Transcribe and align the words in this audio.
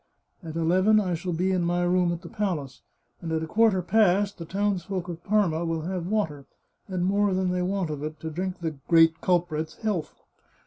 At 0.41 0.55
eleven 0.55 0.99
I 0.99 1.13
shall 1.13 1.31
be 1.31 1.51
in 1.51 1.61
my 1.63 1.83
room 1.83 2.11
at 2.11 2.23
the 2.23 2.27
palace, 2.27 2.81
and 3.21 3.31
at 3.31 3.43
a 3.43 3.45
quarter 3.45 3.83
past 3.83 4.39
the 4.39 4.45
towns 4.45 4.83
folk 4.85 5.07
of 5.07 5.23
Parma 5.23 5.63
will 5.63 5.81
have 5.81 6.07
water, 6.07 6.47
and 6.87 7.05
more 7.05 7.35
than 7.35 7.51
they 7.51 7.61
want 7.61 7.91
of 7.91 8.01
it, 8.01 8.19
to 8.21 8.31
drink 8.31 8.61
the 8.61 8.71
great 8.87 9.21
culprit's 9.21 9.75
health. 9.75 10.15